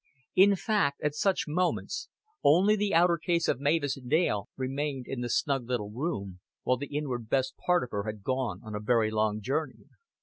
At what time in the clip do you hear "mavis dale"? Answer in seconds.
3.59-4.49